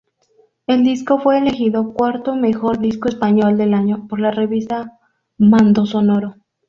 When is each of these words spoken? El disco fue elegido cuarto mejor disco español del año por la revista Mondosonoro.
El 0.65 0.83
disco 0.83 1.19
fue 1.19 1.37
elegido 1.37 1.93
cuarto 1.93 2.33
mejor 2.35 2.79
disco 2.79 3.07
español 3.07 3.55
del 3.55 3.75
año 3.75 4.07
por 4.07 4.19
la 4.19 4.31
revista 4.31 4.97
Mondosonoro. 5.37 6.37